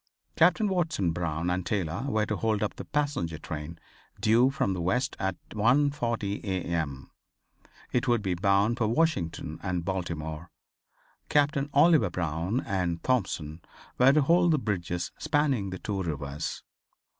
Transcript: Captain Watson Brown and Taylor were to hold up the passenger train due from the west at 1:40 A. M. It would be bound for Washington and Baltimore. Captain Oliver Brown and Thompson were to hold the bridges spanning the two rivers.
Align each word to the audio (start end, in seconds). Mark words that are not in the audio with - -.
Captain 0.35 0.67
Watson 0.67 1.11
Brown 1.11 1.51
and 1.51 1.63
Taylor 1.63 2.05
were 2.09 2.25
to 2.25 2.35
hold 2.35 2.63
up 2.63 2.75
the 2.75 2.85
passenger 2.85 3.37
train 3.37 3.77
due 4.19 4.49
from 4.49 4.73
the 4.73 4.81
west 4.81 5.15
at 5.19 5.35
1:40 5.51 6.43
A. 6.43 6.63
M. 6.63 7.11
It 7.91 8.07
would 8.07 8.23
be 8.23 8.33
bound 8.33 8.79
for 8.79 8.87
Washington 8.87 9.59
and 9.61 9.85
Baltimore. 9.85 10.49
Captain 11.29 11.69
Oliver 11.71 12.09
Brown 12.09 12.61
and 12.61 13.03
Thompson 13.03 13.61
were 13.99 14.11
to 14.11 14.23
hold 14.23 14.49
the 14.53 14.57
bridges 14.57 15.11
spanning 15.19 15.69
the 15.69 15.77
two 15.77 16.01
rivers. 16.01 16.63